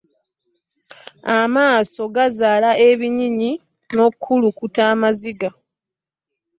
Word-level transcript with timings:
Amaaso 1.39 2.01
gazaala 2.15 2.71
ebinyinyi 2.87 3.51
nokulukuta 3.95 4.81
amaziga. 4.93 5.49